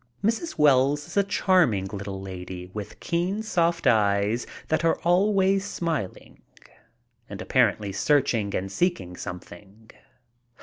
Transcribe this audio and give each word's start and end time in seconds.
Mrs. 0.23 0.57
Wells 0.57 1.05
is 1.05 1.15
a 1.15 1.23
charming 1.23 1.85
little 1.85 2.19
lady 2.19 2.65
with 2.73 2.99
keen, 2.99 3.43
soft 3.43 3.85
eyes 3.85 4.47
that 4.69 4.83
are 4.83 4.97
always 5.01 5.63
smiling 5.63 6.41
and 7.29 7.39
apparently 7.39 7.91
searching 7.91 8.55
and 8.55 8.71
seek 8.71 8.99
ing 8.99 9.15
something. 9.15 9.91